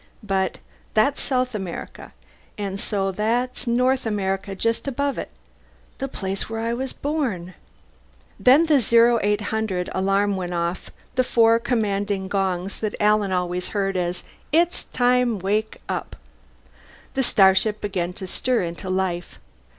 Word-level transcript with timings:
But 0.23 0.57
that's 0.95 1.21
South 1.21 1.53
America. 1.53 2.11
And 2.57 2.79
so 2.79 3.11
that's 3.11 3.67
North 3.67 4.07
America 4.07 4.55
just 4.55 4.87
above 4.87 5.19
it. 5.19 5.29
The 5.99 6.07
place 6.07 6.49
where 6.49 6.61
I 6.61 6.73
was 6.73 6.91
born. 6.91 7.53
Then 8.39 8.65
the 8.65 9.19
0800 9.23 9.91
alarm 9.93 10.35
went 10.35 10.55
off, 10.55 10.89
the 11.13 11.23
four 11.23 11.59
commanding 11.59 12.27
gongs 12.29 12.79
that 12.79 12.95
Alan 12.99 13.31
always 13.31 13.67
heard 13.77 13.95
as 13.95 14.23
It's! 14.51 14.85
Time! 14.85 15.37
Wake! 15.37 15.79
Up! 15.87 16.15
The 17.13 17.21
starship 17.21 17.79
began 17.79 18.11
to 18.13 18.25
stir 18.25 18.63
into 18.63 18.89
life. 18.89 19.37